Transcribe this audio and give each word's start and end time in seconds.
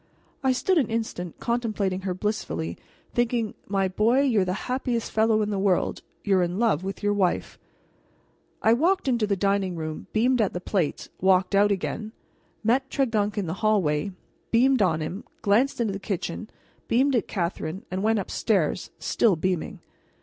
I 0.43 0.51
stood 0.51 0.79
an 0.79 0.89
instant 0.89 1.39
contemplating 1.39 2.01
her 2.01 2.15
blissfully, 2.15 2.75
thinking, 3.13 3.53
"My 3.67 3.87
boy, 3.87 4.21
you're 4.21 4.43
the 4.43 4.65
happiest 4.65 5.11
fellow 5.11 5.43
in 5.43 5.51
the 5.51 5.59
world 5.59 6.01
you're 6.23 6.41
in 6.41 6.57
love 6.57 6.83
with 6.83 7.03
your 7.03 7.13
wife'" 7.13 7.59
I 8.63 8.73
walked 8.73 9.07
into 9.07 9.27
the 9.27 9.35
dining 9.35 9.75
room, 9.75 10.07
beamed 10.11 10.41
at 10.41 10.53
the 10.53 10.59
plates, 10.59 11.09
walked 11.19 11.53
out 11.53 11.71
again; 11.71 12.13
met 12.63 12.89
Tregunc 12.89 13.37
in 13.37 13.45
the 13.45 13.53
hallway, 13.61 14.11
beamed 14.49 14.81
on 14.81 15.01
him; 15.03 15.23
glanced 15.43 15.79
into 15.79 15.93
the 15.93 15.99
kitchen, 15.99 16.49
beamed 16.87 17.15
at 17.15 17.27
Catherine, 17.27 17.85
and 17.91 18.01
went 18.01 18.17
up 18.17 18.31
stairs, 18.31 18.89
still 18.97 19.35
beaming. 19.35 19.81